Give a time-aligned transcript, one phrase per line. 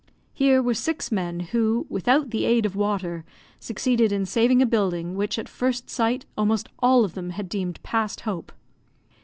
[0.33, 3.23] Here were six men, who, without the aid of water,
[3.59, 7.83] succeeded in saving a building, which, at first sight, almost all of them had deemed
[7.83, 8.51] past hope.